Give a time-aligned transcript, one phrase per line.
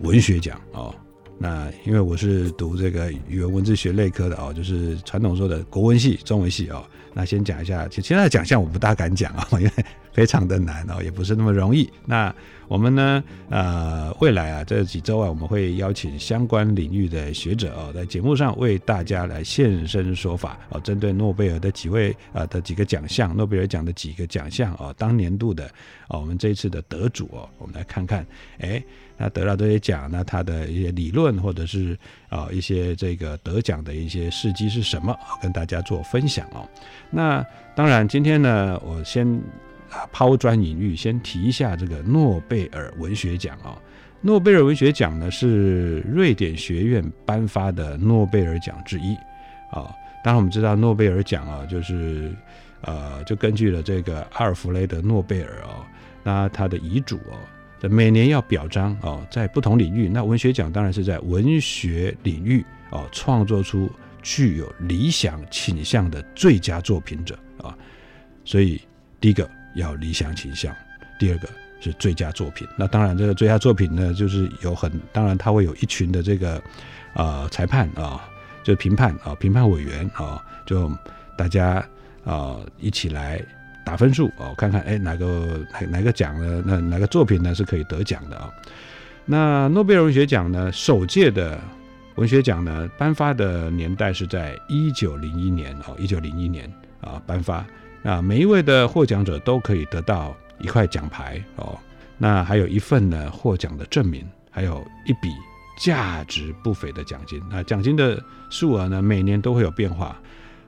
[0.00, 0.94] 文学奖哦。
[1.38, 6.82] 那因为我是读这个语文文字学类科的哦，就是传统说的国文系、中文系哦。
[7.12, 9.70] 那先讲一下，其其他的奖项我不大敢讲啊， 因为
[10.12, 11.90] 非常的难哦，也不是那么容易。
[12.06, 12.34] 那
[12.68, 25.66] 我们呢，呃，未来啊这几周啊，我们会邀请相关领域的学者哦，在节目上为大家来现身说法哦，针对诺贝尔的几位啊的几个奖项，诺贝尔奖的几个奖项哦，当年度的
[26.08, 28.26] 哦，我们这一次的得主哦，我们来看看，
[28.58, 28.82] 哎。
[29.18, 35.18] 那得到这些奖，那他的一些理论或者是啊一些这个得奖的一些事迹是什么？
[35.40, 36.68] 跟大家做分享哦。
[37.10, 37.42] 那
[37.74, 39.26] 当然，今天呢，我先
[39.96, 43.76] 啊抛砖引玉，先提一下这个诺贝尔文学奖哦。
[44.20, 49.14] 诺贝尔文学奖呢是瑞典学院颁发的诺贝尔奖之一
[49.70, 49.94] 啊。
[50.22, 52.34] 当然我们知道诺贝尔奖啊，就是
[52.82, 55.84] 呃就根据了这个阿尔弗雷德诺贝尔哦，
[56.22, 57.38] 那他的遗嘱哦。
[57.88, 63.88] 每年要表彰哦，在不同领域，那文学奖当然是在文学领域哦，创作出
[64.22, 67.76] 具有理想倾向的最佳作品者啊，
[68.44, 68.80] 所以
[69.20, 70.74] 第一个要理想倾向，
[71.18, 71.48] 第二个
[71.80, 72.66] 是最佳作品。
[72.76, 76.60] 那当然，这个最佳作品呢，就是有很当然，他会有一群的这个
[77.14, 78.28] 啊裁判啊，
[78.64, 80.90] 就评判啊，评判委员啊，就
[81.38, 81.86] 大家
[82.24, 83.40] 啊一起来。
[83.86, 86.60] 打分数哦，看看哎哪个哪哪个奖呢？
[86.66, 88.52] 那哪个作品呢是可以得奖的啊？
[89.24, 91.56] 那诺贝尔文学奖呢，首届的
[92.16, 96.68] 文学奖呢颁发的年代是在一九零一年哦，一九零一年
[97.00, 97.64] 啊颁发
[98.06, 101.76] 啊，每一位的获奖者都可以得到一块奖牌哦，
[102.16, 105.28] 那还有一份呢获奖的证明，还有一笔
[105.76, 107.42] 价值不菲的奖金。
[107.50, 110.06] 那奖金的数额呢每年都会有变化。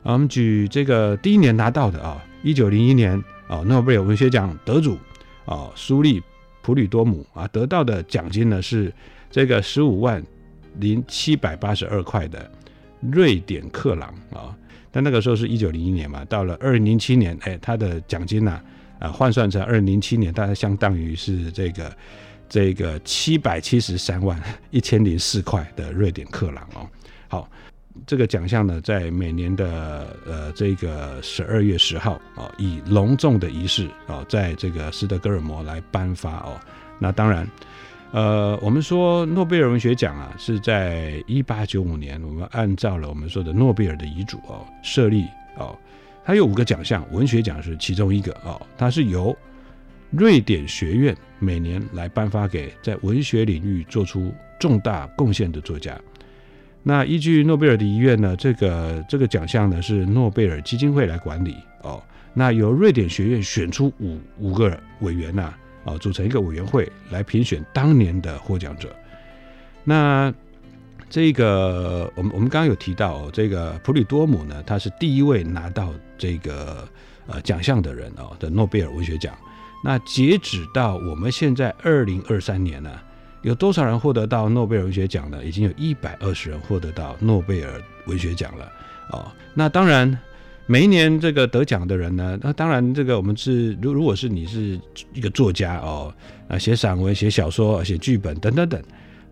[0.03, 2.21] 啊我们举这个第一年拿到的啊。
[2.43, 4.99] 一九零一年啊，诺贝尔文学奖得主
[5.45, 6.21] 啊，苏利
[6.63, 8.93] 普吕多姆啊，得到的奖金呢是
[9.31, 10.21] 这个十五万
[10.79, 12.51] 零七百八十二块的
[13.01, 14.57] 瑞典克朗啊。
[14.99, 18.61] 但那个时候是一九零一年嘛，到了二零零七年，哎，他的奖金呢
[18.99, 21.97] 啊，换算成二零零七年，大概相当于是这个
[22.49, 24.43] 这个七百七十三万
[24.73, 26.85] 一千零四块的瑞典克朗哦。
[27.29, 27.49] 好。
[28.07, 36.61] 这个奖项呢，在每年的呃这个十二月十号啊，以隆重的仪式啊，在这个斯德哥尔摩来颁发哦。
[36.99, 37.49] 那当然，
[38.11, 45.27] 呃，我们说诺贝尔文学奖啊，是在一八九五年，我们按照了我们说的诺贝尔的遗嘱哦，设立
[45.57, 45.77] 哦。
[46.25, 48.61] 它有五个奖项，文学奖是其中一个哦。
[48.79, 49.37] 它是由
[50.11, 55.99] 瑞典学院每年来颁发给在文学领域做出重大贡献的作家。
[56.83, 62.03] 那依据诺贝尔的遗愿呢，这个这个奖项呢是诺贝尔基金会来管理哦。
[62.33, 65.53] 那由瑞典学院选出五五个委员呐，
[65.89, 68.95] 哦，组成一个委员会来评选当年的获奖者。
[69.85, 70.33] 那
[71.09, 76.87] 这个我们我们刚刚有提到，这个普里多姆呢，他是第一位拿到这个
[77.27, 79.35] 呃奖项的人哦的诺贝尔文学奖。
[79.83, 82.91] 那截止到我们现在二零二三年呢？
[83.43, 85.45] 有多少人获得到诺贝尔文学奖呢？
[85.45, 88.71] 已经有一百二十人获得到诺贝尔文学奖了
[89.13, 89.31] 哦。
[89.55, 90.19] 那当然，
[90.71, 94.79] 每一年这个得奖的人呢，那当然这个我们是如如果是你是
[95.15, 96.15] 一个作家哦，
[96.47, 98.83] 啊写散文、写小说、写剧本等等等，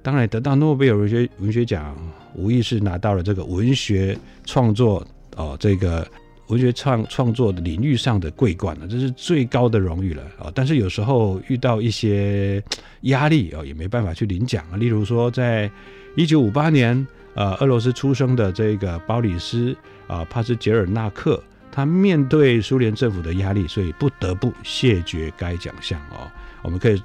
[0.02, 1.94] 当然得到诺贝尔文学文学奖，
[2.34, 4.16] 无疑是拿到了这个文学
[4.46, 5.06] 创作
[5.36, 6.08] 哦，这个
[6.46, 10.50] 文学创创作的领域上的桂冠了，这是最高的荣誉了啊！
[10.54, 12.62] 但是有时候遇到一些
[13.02, 14.78] 压力哦，也没办法去领奖啊。
[14.78, 15.70] 例如说，在
[16.16, 26.30] 一九五八年，呃，俄罗斯出生的这个鲍里斯啊帕斯捷尔纳克，他面对苏联政府的压力，所以不得不谢绝该奖项哦。
[26.62, 27.02] 我们可以。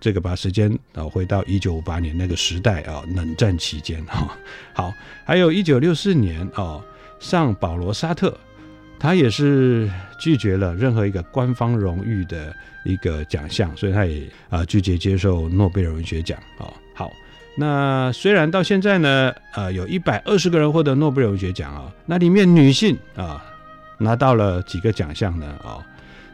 [0.00, 4.38] 这个把时间啊回到一九五八年那个时代啊，冷战期间哈。
[4.72, 6.80] 好，还有一九六四年啊，
[7.18, 8.32] 上保罗沙特，
[8.96, 9.90] 他也是
[10.20, 12.54] 拒绝了任何一个官方荣誉的
[12.84, 16.70] 一个奖项，所以他也啊拒绝接受诺贝尔文学奖啊。
[17.60, 23.44] 那虽然到现在呢，呃，有一百二十个人获得诺贝尔文学奖啊，那里面女性啊
[23.98, 25.84] 拿到了几个奖项呢啊？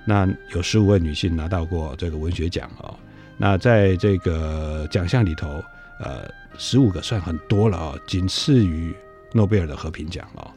[0.04, 2.92] 那有十五位女性拿到过这个文学奖啊。
[3.38, 5.64] 那在这个奖项里头，
[5.98, 6.28] 呃，
[6.58, 8.94] 十五个算很多了啊，仅次于
[9.32, 10.52] 诺贝尔的和平奖啊。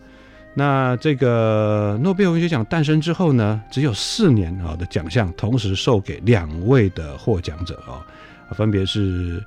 [0.54, 8.04] 那这个诺贝尔文学奖诞生之后呢，只有四年啊的奖项同时授给两位的获奖者啊，
[8.52, 9.42] 分别是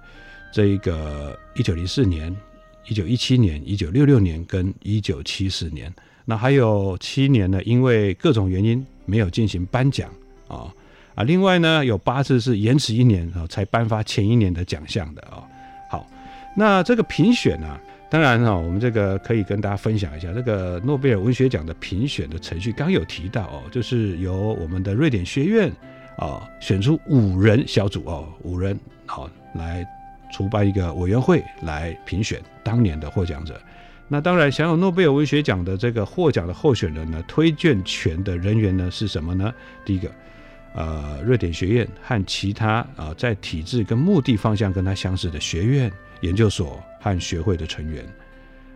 [0.53, 2.35] 这一个一九零四年、
[2.87, 5.93] 一九一七年、一九六六年跟一九七四年。
[6.25, 10.11] 那还有七年呢，因为各种原因没有进行颁奖
[10.49, 10.73] 啊。
[11.17, 15.43] 啊，另外呢，有八次是延迟一年啊，才颁发前一年的奖项的啊。
[15.91, 16.07] 好，
[16.57, 22.71] 那这个评选呢，当然哈，我们这个可以跟大家分享一下这个诺贝尔文学奖的评选的程序。
[22.73, 25.71] 刚有提到哦，就是由我们的瑞典学院
[26.17, 29.85] 啊选出五人小组哦，五人好来
[30.31, 33.61] 出办一个委员会来评选当年的获奖者。
[34.09, 39.53] 那当然，享有诺贝尔文学奖的这个获奖的候选人呢，推荐权的人员呢是什么呢？
[39.85, 40.11] 第一个。
[40.73, 45.91] 呃，瑞典学院和其他啊，在体制跟目的方向跟他相似的学院、
[46.21, 48.05] 研究所和学会的成员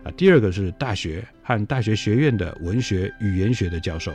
[0.03, 0.11] 啊。
[0.17, 4.11] 第二个是大学和大学学院的文学语言学的教授。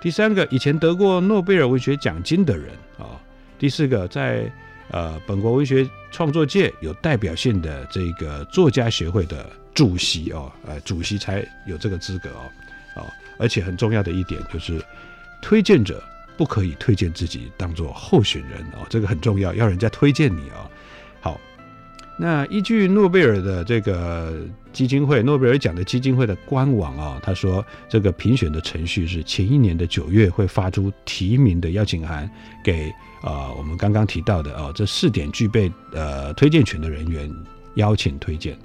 [0.00, 2.68] 第三个，以前得过诺贝尔文学奖金的人
[2.98, 3.20] 啊。
[3.58, 4.50] 第四个，在
[4.90, 12.50] 呃本国文学创作界有代表性的这个作家协会的主席哦，呃，主席才有这个资格哦，
[12.96, 13.06] 哦，
[13.38, 14.80] 而且很重要的一点就是
[15.40, 16.02] 推荐者。
[16.36, 20.68] 不可以推荐自己当做候选人哦，这个很重要，要人家推荐你哦。
[21.20, 21.40] 好，
[22.18, 32.28] 那依据诺贝尔的这个基金会，诺贝尔奖的基金会的官网啊，他说这个评选的程序是前一年的九月会发出提名的邀请函
[32.64, 32.92] 给
[33.24, 37.28] 啊我们刚刚提到的啊这四点具备呃推荐权的人员
[37.74, 38.56] 邀请推荐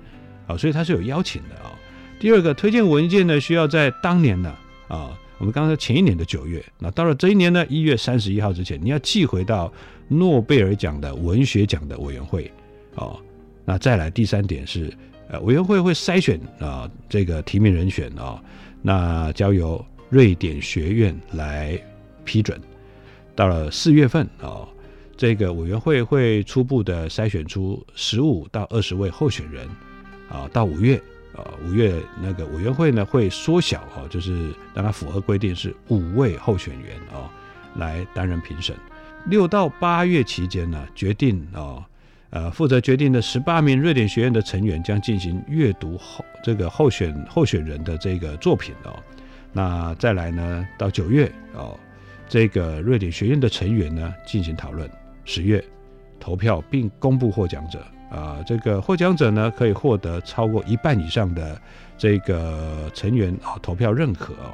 [0.45, 1.71] 啊，所以他是有邀请的啊。
[2.19, 4.53] 第二个推荐文件呢，需要在当年呢
[4.87, 5.17] 啊。
[5.37, 9.71] 我们刚才前一年的九月，那到了这一年呢，一月三十一号之前，你要寄回到
[10.09, 12.51] 诺贝尔奖的文学奖的委员会
[12.95, 13.17] 哦。
[13.63, 14.93] 那再来第三点是，
[15.29, 18.43] 呃，委员会会筛选啊这个提名人选啊，
[18.81, 21.81] 那交由瑞典学院来
[22.25, 22.59] 批准。
[23.39, 24.67] 到了四月份啊，
[25.15, 29.65] 这个委员会会初步的筛选出十五到二十位候选人
[30.29, 31.01] 啊，到五月。
[31.35, 37.31] 呃，五月那个委员会呢会缩小哈，就是让它符合规定是五位候选员啊
[37.77, 38.75] 来担任评审。
[39.27, 41.87] 六到八月期间呢，决定啊，
[42.31, 48.99] 呃，负责决定的十八名瑞典学院的成员将进行阅读候这个候选候选人的这个作品哦。
[49.53, 51.79] 那再来呢，到九月哦，
[52.29, 54.89] 这个瑞典学院的成员呢进行讨论，
[55.25, 55.61] 十月
[56.19, 57.83] 投票并公布获奖者。
[58.09, 61.61] 啊，这个获奖者呢，可以获得超过一半以上的
[61.95, 64.49] 这个成员啊投票认可哦。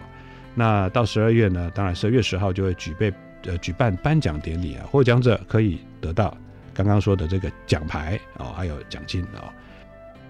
[0.53, 3.13] 那到十二月呢，当然十二月十号就会举备
[3.45, 6.35] 呃举办颁奖典礼啊，获奖者可以得到
[6.73, 9.47] 刚刚说的这个奖牌哦，还有奖金哦。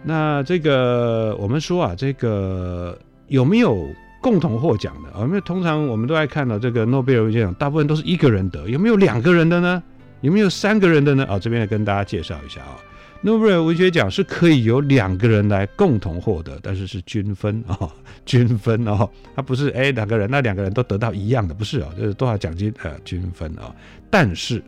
[0.04, 3.90] 那这个我们说啊，这个有没有
[4.26, 5.22] 共同获奖的啊？
[5.22, 9.84] 因为通常我们都爱看到这个诺贝尔文学奖，大部分都是一个人得，有没有两个人的呢？
[10.22, 11.24] 有没有三个人的呢？
[11.26, 12.76] 啊，这边来跟大家介绍一下啊。
[13.22, 17.88] 诺贝尔文学奖是可以由两个人来共同获得，但是是均分啊，
[18.26, 23.72] 均分哦，它不是哎两个人，那两个人都得到一样的，不是哦，就是多少奖金呃均分啊，
[24.10, 24.60] 但是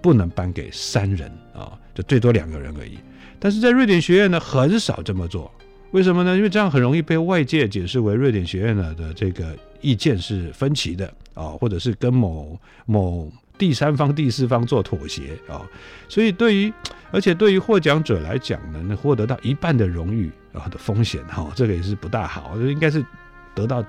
[0.00, 2.98] 不能颁给三人啊，就最多两个人而已。
[3.38, 5.52] 但是在瑞典学院呢，很少这么做，
[5.92, 6.36] 为什么呢？
[6.36, 13.30] 因为这样很容易被外界解释为瑞典学院呢的这个意见是分歧的啊，或者是跟某某。
[13.58, 15.62] 第三方、第四方做妥协啊，
[16.08, 16.72] 所以对于，
[17.12, 23.04] 而且对于获奖者来讲呢，那获得到一半的荣誉啊的风险哈，这个也是不大好，应该是
[23.54, 23.84] 得到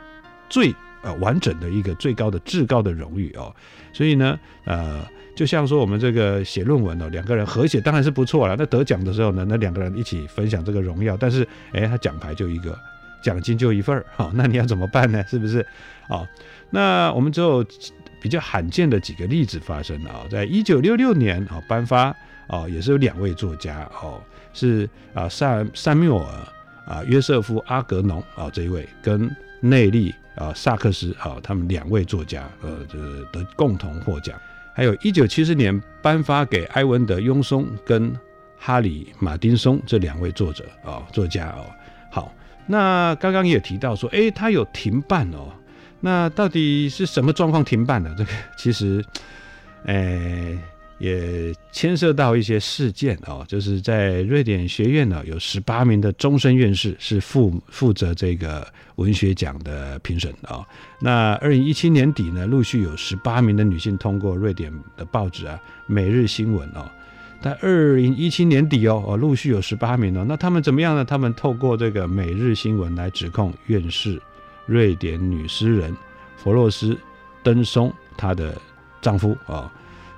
[0.48, 0.72] 最
[1.04, 3.54] 呃完整的一个最高的至高的荣誉哦。
[3.92, 5.06] 所以呢，呃，
[5.36, 8.56] 就像说我们这个写论文哦，两个人合写当然是不错了。
[8.58, 12.76] 那得奖的时候呢，那两个人一起分享这个荣耀，但是哎，他奖牌就一个，
[13.22, 15.24] 奖金就一份儿，好，那你要怎么办呢？
[15.28, 15.64] 是不是？
[16.10, 16.28] 哦，
[16.72, 17.64] 那我们只有
[18.20, 22.16] 比较罕见的几个例子发生啊，在一九六六年啊颁发
[22.48, 24.20] 哦，也是有两位作家哦，
[24.54, 26.26] 是啊，萨萨缪尔
[26.88, 29.30] 啊约瑟夫阿格农啊这一位跟
[29.62, 30.14] 内利。
[30.36, 34.40] 啊，萨克斯啊，他们两位作家，呃，就是得共同获奖。
[34.76, 38.16] 还有一九七四年颁发给埃文德雍松跟
[38.58, 41.66] 哈里马丁松这两位作者啊，作家哦。
[42.12, 42.34] 好，
[42.66, 45.52] 那刚刚也提到说，哎，他有停办哦。
[46.00, 48.14] 那到底是什么状况停办的？
[48.16, 49.04] 这个其实，
[49.86, 50.58] 哎。
[51.04, 60.66] 也牵涉到一些事件哦，就是在瑞典学院呢，有十八名的终身院士是负负责这个文学奖的评审啊。
[61.02, 66.90] 那二零一七年底呢，陆续有十八名的女性通过瑞典的报纸啊，《每日新闻》哦。
[67.42, 70.24] 在二零一七年底哦，哦，陆续有十八名哦。
[70.26, 71.04] 那他们怎么样呢？
[71.04, 74.22] 他们透过这个《每日新闻》来指控院士
[74.66, 75.94] 瑞典女诗人
[76.38, 76.98] 弗洛斯
[77.44, 78.56] 登松她的
[79.02, 79.70] 丈夫啊。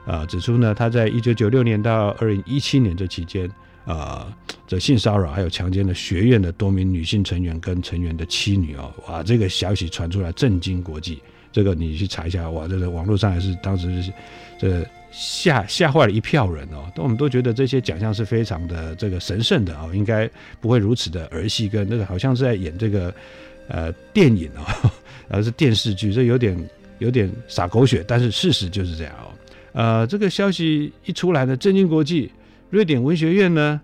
[0.05, 3.49] 啊，指出呢，他在一九九六年到二零一七年这期间，
[3.85, 4.31] 啊，
[4.67, 11.21] 这性骚扰还有强奸了学院的多名女性成员跟成员的妻女哦，哇，这个消息传出来震惊国际，
[11.51, 14.13] 这个你去查一下，哇，这个网络上还是当时是
[14.59, 20.29] 这吓吓坏了一票人哦，都我们都觉得这些奖项是非常的这个神圣的哦，应该
[20.61, 23.13] 不会如此的儿戏跟那个好像是在演这个
[23.69, 24.91] 呃电影哦，
[25.29, 26.69] 而是电视剧，这有点
[26.99, 29.33] 有点洒狗血，但是事实就是这样哦。
[29.75, 32.31] 呃，这个消息一出来呢，震惊国际。
[32.69, 33.79] 瑞典文学院呢，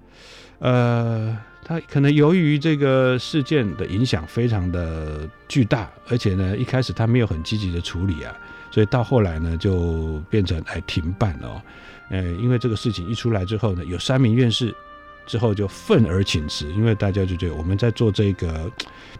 [0.60, 8.34] 呃，他可能由于这个事件的影响非常的巨大，而且呢，一开始他没有很积极的处理啊，
[8.72, 11.62] 所以到后来呢，就变成哎停办了。
[12.10, 14.74] 呃，因为这个事情一出来之后呢，有三名院士
[15.32, 18.70] 之后就愤而请辞，因为大家就觉得我们在做这个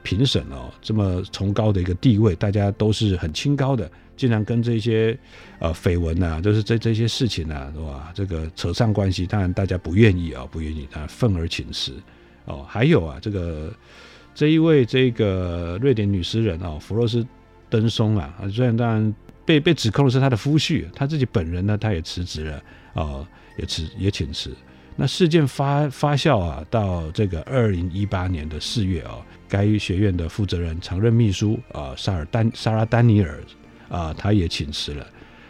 [0.04, 3.90] 评审哦，这么崇高的一个地位，大家都是很清高的。
[4.18, 5.18] 竟然跟这些
[5.60, 8.12] 呃绯闻呐，就是这这些事情呐，是吧？
[8.14, 11.94] 这个扯上关系，当然大家不愿意啊，不愿意啊，愤而请辞
[12.44, 12.66] 哦。
[12.68, 13.74] 还有啊，这个
[14.36, 17.26] 这一位这个瑞典女诗人啊，弗洛斯
[17.70, 19.16] 登松啊，虽然当然
[19.46, 22.62] 被被指控的是他的夫婿，他自己本人呢，他也辞职了
[22.96, 23.26] 啊，
[23.58, 24.52] 也辞也请辞。
[25.02, 29.18] 那事件发发酵啊，到这个二零一八年的四月啊，
[29.50, 33.40] 该学院的负责人常任秘书啊，萨尔丹萨拉丹尼尔。
[33.90, 35.06] 啊，他也请辞了，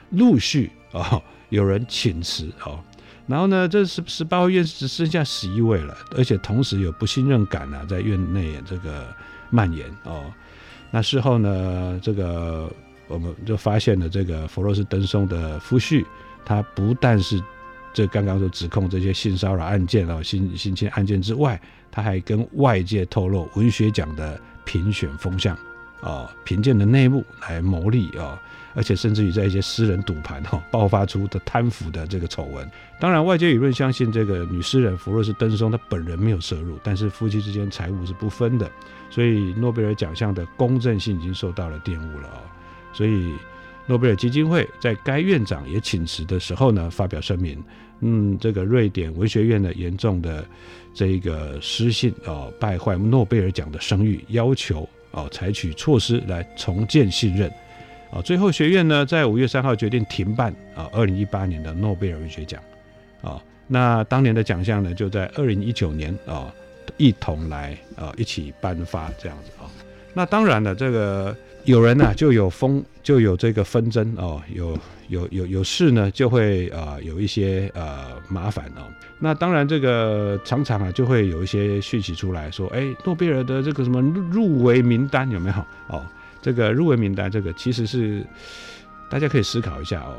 [0.10, 2.79] 陆续啊有人请辞哦，
[3.27, 9.13] 然后呢，这十十八位院士只剩下十一位了，而且同时有不信任感啊在院内这个
[9.51, 10.24] 蔓延哦。
[10.89, 12.67] 那事后呢，这个
[13.08, 16.03] 我们就发现了这个弗罗斯登松的夫婿，
[16.43, 17.39] 他不但是
[17.94, 21.60] 这刚刚说指控这些性骚扰案件啊、性性侵案件之外，
[21.92, 25.58] 他还跟外界透露文学奖的评选风向。
[26.02, 28.42] 啊，贫贱的内幕来牟利啊，
[28.74, 32.68] 而且甚至于在一些私人赌盘哈爆发出的贪腐的这个丑闻。
[33.00, 38.68] 当然，外界舆论相信这个女诗人弗洛斯登松她本人没有涉入，但是夫妻之间财务是不分的，
[39.12, 42.42] 所以诺贝尔奖项的公正性已经受到了玷污了啊。
[42.94, 43.36] 所以
[43.92, 47.62] 诺贝尔基金会在该院长也请辞的时候呢，发表声明，
[48.00, 50.46] 嗯，这个瑞典文学院的严重的
[50.94, 54.88] 这个失信啊，败坏诺贝尔奖的声誉，要求。
[55.12, 57.52] 哦，采取措施来重建信任。
[58.14, 62.64] 啊，最后学院呢，在五月三号决定停办啊，二零一八年的诺贝尔文学奖。
[63.22, 66.50] 啊，那当年的奖项呢，就在二零一九年啊，
[66.96, 69.68] 一同来啊，一起颁发这样子啊。
[70.14, 71.36] 那当然了，这个。
[71.65, 74.77] 有人呢，就有风，就有这个纷争哦，有
[75.10, 78.82] 有有有事呢，就会啊有一些呃麻烦哦。
[79.20, 84.01] 那当然，这个常常啊就会有一些讯息出来说，哎，诺贝尔的这个什么
[84.32, 85.56] 入围名单有没有？
[85.96, 86.03] 哦，
[86.41, 88.25] 这个入围名单，这个其实是
[89.10, 90.15] 大家可以思考一下哦。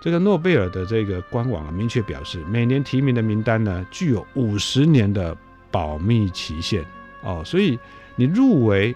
[0.00, 5.34] 这个诺贝尔的这个官网啊，明确表示，每年提名的名单呢，具有五十年的
[5.70, 6.84] 保密期限
[7.22, 7.78] 哦，所以
[8.14, 8.94] 你入围。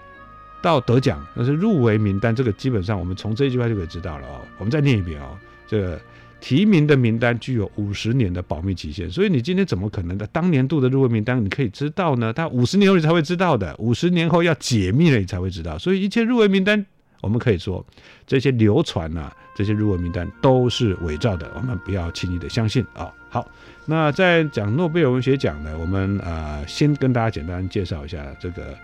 [0.61, 4.41] 到得奖，那是入围名单，这个基本上我们从这一句话就可以知道了哦。
[4.57, 5.37] 我们再念一遍哦，
[5.67, 5.99] 这个
[6.41, 12.33] 提名的名单具有五十年的保密期限，所以你今天怎么可能的当年度的入围名单你可以知道呢？
[12.33, 15.77] 他五十年后你才会知道的，五十年后要解密了你才会知道。
[15.77, 16.85] 所以一切入围名单，
[17.21, 17.85] 我们可以说
[18.25, 23.11] 这些流传啊，这些入围名单都是伪造的，我们不要轻易的相信啊。
[23.29, 23.49] 好，
[23.85, 28.75] 那在讲诺贝尔文学奖呢，我们呃先跟大家简单介绍一下这个。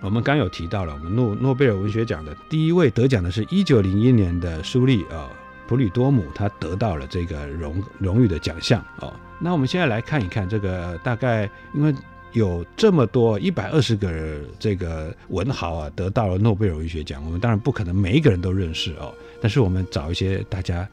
[0.00, 5.28] 我们刚有提到了，我们诺诺贝尔文学奖的第一位得奖的是一九零一年的苏利啊
[5.66, 9.12] 普里多姆，他得到了这个荣荣誉的奖项哦。
[9.40, 11.92] 那我们现在来看一看这个大概，因为
[12.32, 20.88] 有这么多一百二十个这个文豪啊得到了诺贝尔文学奖，我们当然不可能每一个人都认识哦，但是我们找一些大家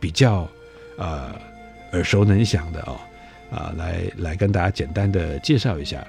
[0.00, 0.48] 比较
[0.96, 1.34] 呃
[1.92, 2.98] 耳熟能详的哦
[3.50, 6.04] 啊来来跟大家简单的介绍一下。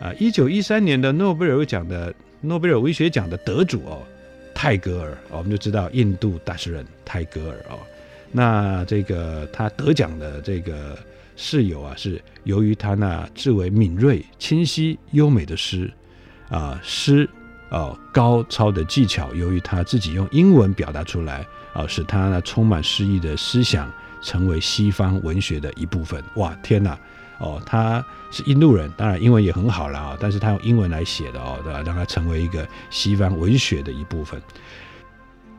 [0.00, 4.02] 啊，一九一三年的诺贝尔奖的诺贝尔文学奖的得主哦，
[4.54, 7.78] 泰戈尔，我们就知道印度大诗人泰戈尔哦。
[8.32, 10.98] 那这个他得奖的这个
[11.36, 15.90] 事由啊，是由于他那至为敏锐、清晰、优美的诗
[16.48, 17.28] 啊，诗
[17.70, 26.22] 哦高超的技巧，由于他自己用英文表达出来啊，使他那充满诗意的思想成为西方文学的一部分。
[26.34, 26.98] 哇，天哪！
[27.38, 31.82] 哦，他是印度人，当然英文也很好了啊，但是他用英文来写的哦，对吧？
[31.84, 34.40] 让他成为一个西方文学的一部分。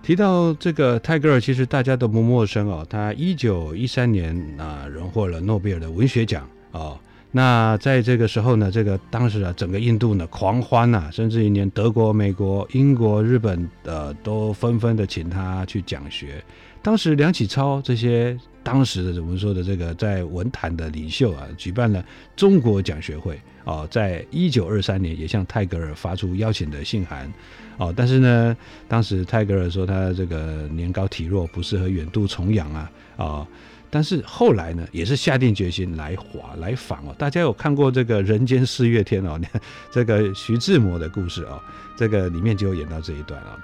[0.01, 2.85] 提到这个泰戈尔，其实大家都不陌生哦。
[2.89, 6.97] 他一九一三年啊，荣获了诺贝尔的文学奖哦。
[7.31, 16.41] 那在这个时候呢，这个当时啊，整个印度呢狂欢呐，甚至于连德国、美国、英国、日本的都纷纷的请他去讲学。
[16.81, 18.37] 当时梁启超这些。
[18.65, 22.03] 当时的我们说的这个在文坛的领袖啊，举办了
[22.35, 27.31] 中国讲学会啊，在一九二三年也向泰戈尔发出邀请的信函，
[27.77, 28.57] 哦，但是呢，
[28.87, 33.47] 当时泰戈尔说他这个年高体弱，不适合远渡重洋啊，啊，
[33.91, 37.15] 但是后来呢，也是下定决心来华来访哦。
[37.19, 39.39] 大家有看过这个《人间四月天》哦，
[39.93, 41.61] 这个徐志摩的故事哦，
[41.95, 43.55] 这个里面就有演到这一段啊。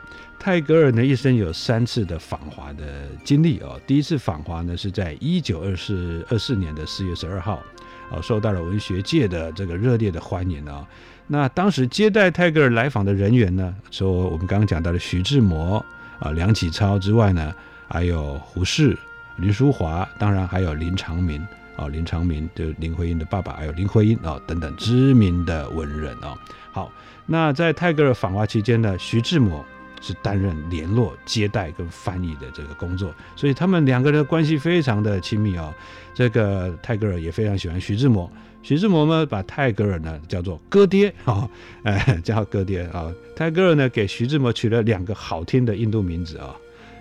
[0.44, 3.80] 泰戈尔呢一生有三次的访华的经历哦。
[3.86, 7.62] 第一次访华呢是在一九二四二四年的四月十二号，
[8.10, 10.84] 哦，受到了文学界的这个热烈的欢迎啊。
[11.28, 15.78] 那当时接待泰戈尔来访的人员呢，说我们刚刚讲到的徐志摩
[16.18, 17.54] 啊、梁启超之外呢，
[17.88, 18.98] 还有胡适、
[19.38, 21.40] 林淑华，当然还有林长民
[21.76, 26.36] 啊，林长民就林徽因的爸爸，还有林徽因啊等等知名的文人啊。
[26.72, 26.92] 好，
[27.28, 29.64] 那在泰戈尔访华期间呢，徐志摩。
[30.02, 35.74] 是担任联络、接待跟翻译的这个工作，所以他们两个人的关系非常的亲密哦。
[36.14, 38.30] 这个泰戈尔也非常喜欢徐志摩，
[38.62, 41.48] 徐志摩呢把泰戈尔呢叫做哥爹啊，
[41.84, 43.10] 哎 叫哥爹啊。
[43.36, 46.56] 泰戈尔呢给徐志摩取了两个好听的印度名字啊，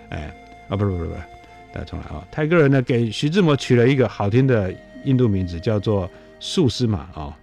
[0.09, 0.33] 哎
[0.69, 1.19] 啊不是不是不是，
[1.73, 2.25] 大家重来啊。
[2.31, 6.09] 泰戈尔呢给徐志摩取了一个好听的印度名字，叫做
[6.39, 7.37] 素斯玛啊。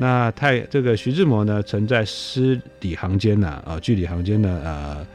[0.00, 5.06] 那泰这个徐志摩呢，曾在诗里行间呢，啊，句里行间呢，呃，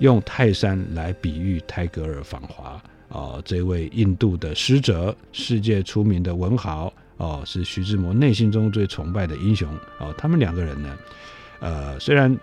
[0.00, 2.78] 用泰山来比喻泰戈尔访华，
[3.08, 9.66] 啊，这位印度的诗者，世界出名的文豪，哦，是徐志摩内心中最崇拜的英雄，
[9.98, 10.94] 哦，他们两个人呢，
[11.60, 12.38] 呃，虽然，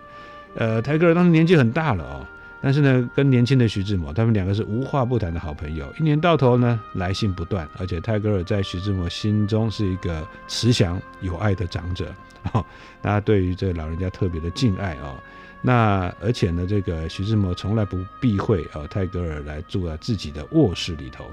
[0.56, 2.26] 呃，泰戈尔当时年纪很大了，哦。
[2.62, 12.64] 但是呢，跟年轻的徐志摩，他们两个是无话不谈的好朋友，一年到头呢来信不断，而且泰戈尔在徐志摩心中是一个慈祥有爱的长者，啊，
[13.02, 15.20] 大家对于这老人家特别的敬爱啊。
[15.60, 21.24] 那而且呢，这个徐志摩从来不避讳啊，泰戈尔来住在自己的卧室里头。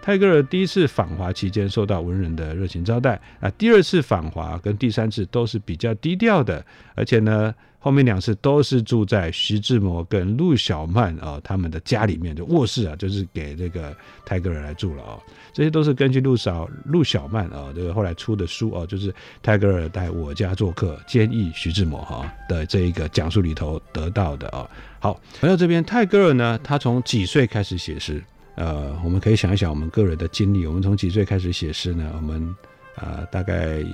[0.00, 6.64] 泰戈尔第一次访华期间受到文人的热情招待啊，第二次访华跟第三次都是比较低调的，
[6.94, 7.52] 而且呢。
[7.80, 15.18] 后面两次都是住在徐志摩跟陆小曼啊他们的家里面的卧室啊，就是给这个泰戈尔来住了啊。
[15.52, 24.68] 这些都是根据陆小陆小曼啊这个后来出的书啊，就是泰戈尔在我家做客，坚毅徐志摩哈的这一个讲述里头得到的啊。
[24.98, 28.22] 好，回到这边，泰戈尔呢，他从几岁开始写诗？
[28.56, 32.12] 呃，我们可以想一想我们个人的经历，我们从几岁开始写诗呢？
[32.16, 32.54] 我们
[32.96, 33.84] 啊，大概。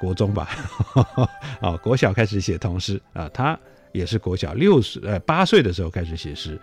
[0.00, 0.48] 国中吧，
[1.60, 3.58] 啊， 国小开始写童诗啊，他
[3.92, 6.60] 也是国小六岁呃八岁的时候开始写诗，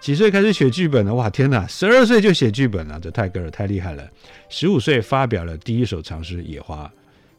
[0.00, 1.14] 几岁开始写剧本呢？
[1.14, 4.08] 哇，天哪，十二岁就写剧本了，这泰戈尔太厉害了。
[4.48, 6.84] 十五岁发表了第一首长诗《野花》，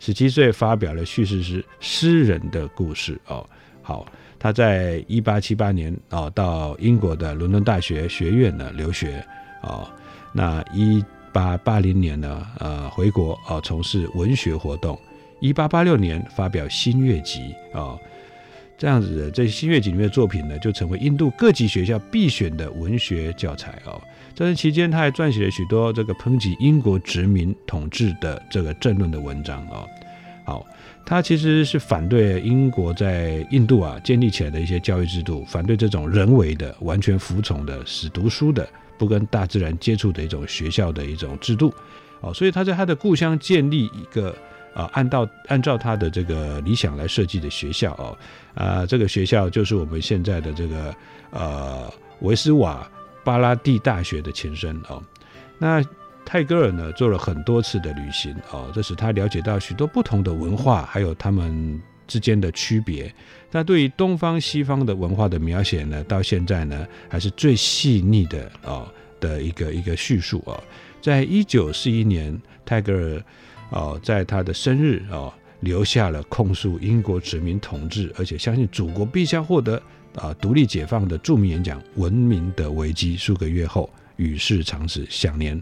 [0.03, 3.47] 十七岁发表了叙事诗《诗人的故事》哦。
[3.81, 4.05] 好，
[4.39, 9.25] 他在一八七八年哦到英国的伦敦大学学院呢留学
[9.63, 9.89] 哦，
[10.31, 11.03] 那一
[11.33, 14.99] 八八零年呢呃回国啊从事文学活动。
[15.41, 17.97] 一八八六年发表《新月集》啊，
[18.77, 23.99] 这样子的这《新月集》里面的作品呢，就成为印度各级学校必选的文学教材哦。
[24.35, 29.83] 在这期间，他还撰写了许多这个抨击英国殖民统治的这个政论的文章啊。
[30.45, 30.63] 好，
[31.03, 41.73] 他其实是反对英国在印度啊建立起来的一些教育制度，反对这种人为的、完全服从的、死读书的、不跟大自然接触的一种学校的一种制度
[42.19, 42.31] 哦。
[42.31, 44.35] 所以他在他的故乡建立一个。
[44.73, 48.17] 啊，按照按照他的这个理想来设计的学校哦，
[48.53, 50.95] 啊，这个学校就是我们现在的这个
[51.31, 52.89] 呃维斯瓦
[53.23, 55.03] 巴拉蒂大学的前身哦。
[55.57, 55.83] 那
[56.25, 63.13] 泰戈尔呢做了很多次的旅行哦，这使他了解到许多不同的文化，还有他们之间的区别。
[63.51, 68.87] 那对于东方西方的文化的描写呢，到现在呢还是最细腻的哦
[69.19, 70.63] 的一个一个叙述哦。
[71.01, 73.21] 在一九四一年，泰戈尔。
[73.71, 79.81] 哦，在他的生日哦，留下了控诉英国殖民统治，而且相信祖国必将获得
[80.15, 83.17] 啊独立解放的著名演讲《文明的危机》。
[83.19, 85.61] 数个月后与世长辞，享年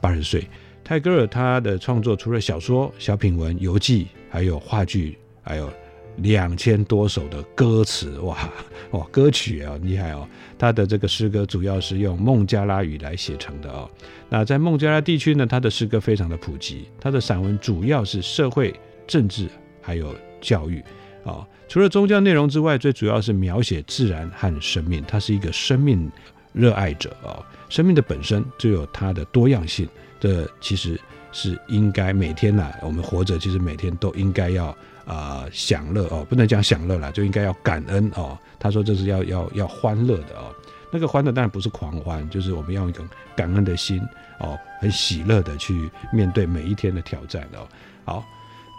[0.00, 0.48] 八十岁。
[0.82, 5.70] 泰戈尔他的创作除了小说、小品文、游记，还有话剧，还有。
[6.18, 8.36] 两千多首的歌词，哇
[8.90, 10.26] 哦，歌曲啊，厉害哦！
[10.58, 13.88] 他的这个诗歌主要是用孟加拉语来写成的哦。
[14.28, 16.88] 那在孟加拉地区呢，他的诗歌非常的普及。
[17.00, 18.74] 他的散文主要是社会、
[19.06, 19.48] 政治
[19.80, 20.82] 还有教育
[21.24, 21.46] 啊。
[21.68, 25.04] 除了宗教内容之外，最主要是描写自然和生命。
[25.06, 26.10] 他是一个生命
[26.52, 27.44] 热爱者啊。
[27.68, 29.86] 生命的本身就有它的多样性，
[30.18, 30.98] 这其实
[31.30, 34.74] 是应该每天呐，我们活着其实每天都应该要。
[35.08, 38.38] 啊，享乐哦，不能讲享乐了，就应该要感恩哦。
[38.58, 40.54] 他说这是要要要欢乐的哦。
[40.92, 44.02] 那个欢乐当然不是狂欢，就是我们要一种感恩的心
[44.38, 47.66] 哦，很喜乐的去面对每一天的挑战哦。
[48.04, 48.24] 好，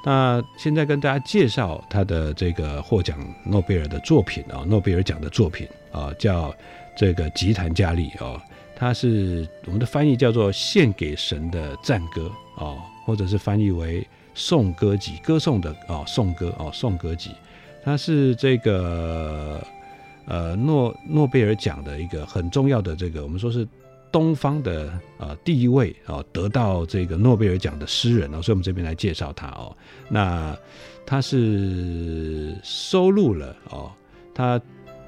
[0.06, 6.54] 那现在跟大家介绍他的这个获奖诺贝尔的作品啊，诺贝尔奖的作品啊，叫
[6.96, 8.40] 这个吉檀迦利哦，
[8.76, 14.08] 它是我们的翻译叫做献给神的赞歌哦，或者是翻译为。
[14.40, 17.32] 颂歌集，歌颂的哦，颂歌哦，颂歌集，
[17.84, 19.62] 它是这个
[20.26, 23.68] 呃诺诺贝尔奖的一个很重要的这个，我们说是
[24.14, 29.76] 东方的呃第一位哦得到这个诺贝尔奖的诗人哦，所以我们这边来介绍他哦。
[30.08, 30.58] 那
[31.06, 33.92] 他是收录了哦，
[34.34, 34.60] 他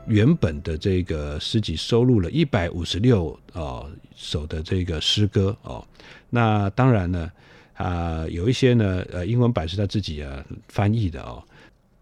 [0.07, 5.87] 原本的这个诗集收录了一百五十六哦首的这个诗歌哦。
[6.29, 7.31] 那当然呢。
[7.81, 11.43] 啊，有一些呢，呃，英文版是他自己啊翻译的哦。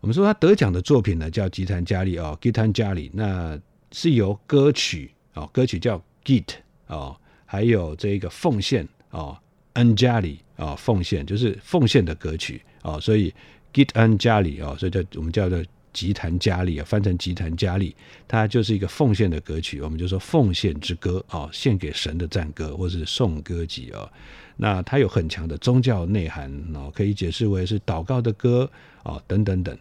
[0.02, 3.58] 我们说他得奖的作品呢叫《吉檀加利》哦，《吉檀加利》那
[3.92, 6.46] 是由歌曲哦，歌曲叫《Git》
[6.88, 7.16] 哦，
[7.46, 9.38] 还有这个奉献哦，
[9.74, 13.32] 《恩加里》哦，奉献就是奉献的歌曲哦，所以
[13.74, 15.58] 《Git 恩加里》哦，所以叫我们叫做
[15.94, 17.92] 《吉檀加利》啊，翻成《吉檀加利》，
[18.28, 24.10] 它就是一个奉献的歌曲，我们就说奉献之歌哦，献给神的赞歌，或是颂歌集哦。
[24.58, 28.70] 那它有很强的宗教内涵哦，可以解释为是祷告的歌
[29.04, 29.78] 哦，等等等。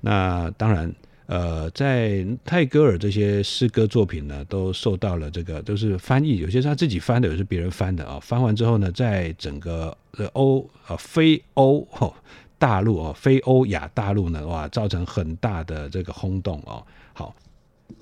[0.00, 0.94] 那当然，
[1.26, 8.18] 呃，在泰戈尔这些诗歌作品呢，都受到了这个都是翻译，有些是他自己翻的，有些是别人翻的啊。
[8.20, 9.96] 翻完之后呢，在整个
[10.32, 11.86] 欧呃非欧
[12.60, 16.86] 大陆哦，非欧亚大陆呢，哇，造成很大的这个轰动哦。
[17.12, 17.34] 好。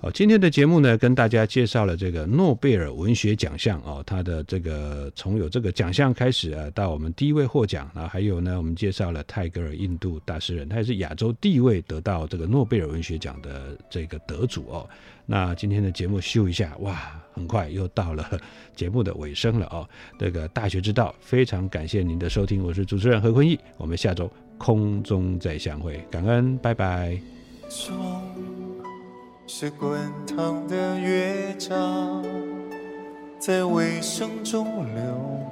[0.03, 14.87] 好，今天的节目呢，跟大家介绍了这个诺贝尔文学奖项哦，它的这个从有这个奖项开始啊，到我们第一位获奖啊，还有呢，我们介绍了泰戈尔，印度大诗人，他也是亚洲第一位得到这个诺贝尔文学奖的这个得主哦。
[15.25, 18.39] 那今天的节目秀一下，哇，很快又到了
[18.77, 19.89] 节目的尾声了哦。
[20.19, 27.19] 这个大学之道，非常感谢您的收听，我是主持人何坤义，我们下周空中再相会，感恩，拜拜。
[29.47, 32.23] 是滚烫的乐章，
[33.39, 35.03] 在尾声中流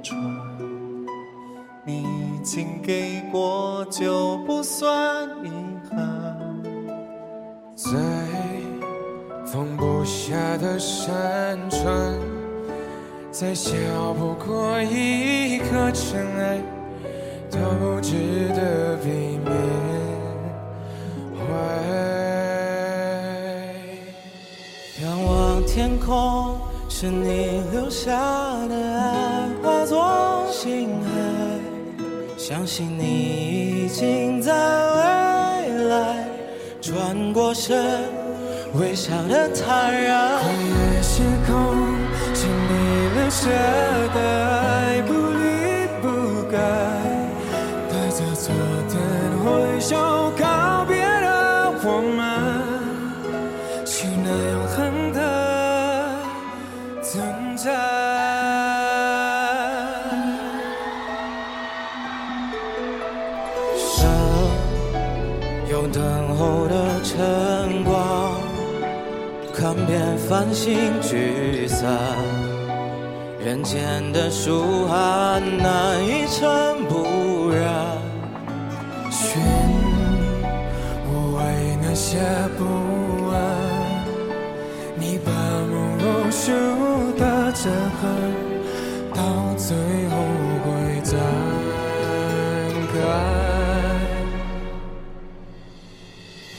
[0.03, 0.19] 传。
[1.83, 5.49] 你已经给过，就不算遗
[5.89, 6.37] 憾。
[7.75, 7.91] 在
[9.45, 12.13] 放不下的山川，
[13.31, 13.73] 再小
[14.13, 16.61] 不过一颗尘埃，
[17.61, 18.13] 都值
[18.55, 19.09] 得避
[19.43, 19.47] 免。
[25.69, 28.09] 天空是你留下
[28.67, 31.09] 的爱，化作星海。
[32.35, 36.25] 相信你已经在未来
[36.81, 38.09] 转过身，
[38.73, 40.39] 微笑的坦然。
[40.39, 41.53] 跨越时空
[42.33, 42.71] 是你
[43.13, 43.47] 留下
[44.15, 44.66] 的爱
[49.47, 49.95] 挥手
[50.37, 52.19] 告别了我们
[53.85, 55.19] 去那永恒的
[57.01, 57.65] 存在
[63.77, 63.97] 生
[65.71, 66.03] 有等
[66.35, 68.33] 候的晨光
[69.53, 71.87] 看遍繁星聚散
[73.39, 77.06] 人间的暑寒难以尘不
[82.07, 82.15] 下
[82.57, 82.63] 不
[83.33, 83.35] 安，
[84.95, 86.53] 你把梦胧修
[87.19, 88.07] 的真痕，
[89.13, 89.19] 到
[89.57, 89.75] 最
[90.07, 90.15] 后
[90.63, 90.65] 会
[91.03, 91.19] 怎
[92.93, 92.97] 改？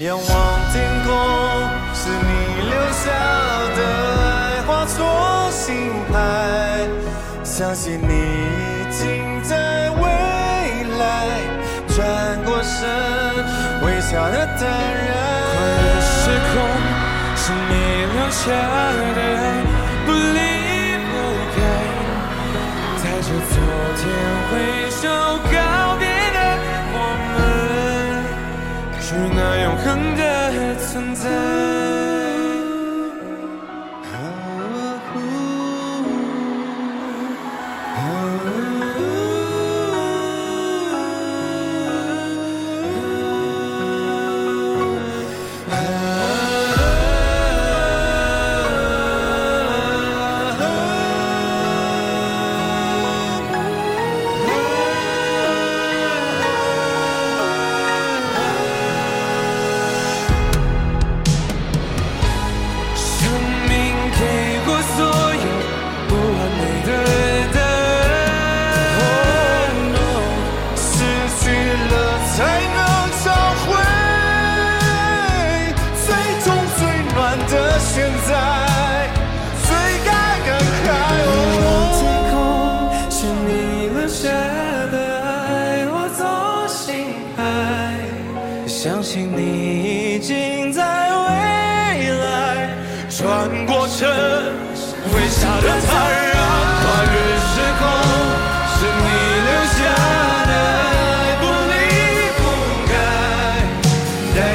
[0.00, 0.28] 仰望
[0.70, 1.08] 天空，
[1.94, 2.28] 是你
[2.68, 3.08] 留下
[3.74, 3.80] 的
[4.20, 5.00] 爱，化作
[5.50, 5.66] 星
[6.12, 6.14] 海，
[7.42, 10.02] 相信你已经在未
[10.98, 11.02] 来。
[11.96, 11.96] 转
[12.44, 12.86] 过身，
[13.82, 15.27] 微笑的坦然。
[18.38, 19.20] 下的爱
[20.06, 20.38] 不离
[21.10, 21.12] 不
[21.54, 21.58] 开，
[23.02, 23.54] 在这昨
[23.98, 24.00] 天
[24.48, 24.50] 挥
[24.90, 25.02] 手
[25.52, 25.56] 告
[25.98, 26.38] 别的
[26.94, 26.96] 我
[27.34, 27.36] 们，
[29.00, 30.22] 是那永恒的
[30.76, 31.87] 存在。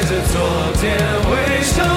[0.06, 0.98] 着昨天
[1.30, 1.93] 微笑。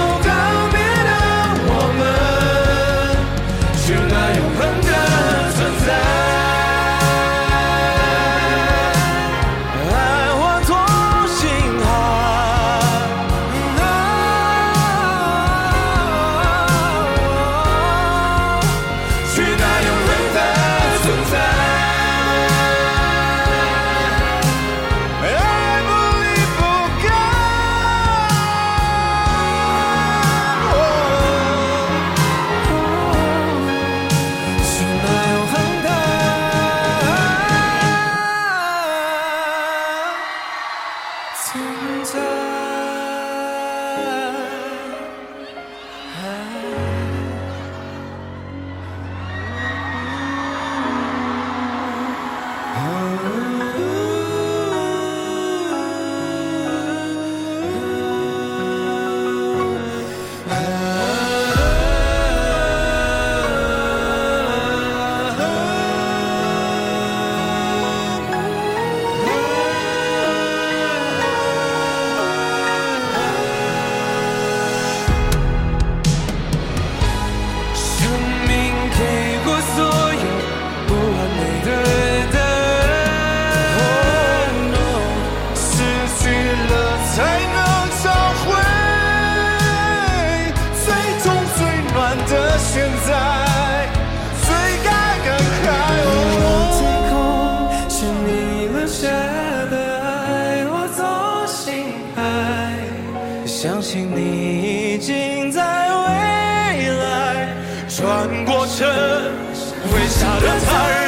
[107.98, 108.88] 转过身，
[109.92, 111.07] 微笑的残忍。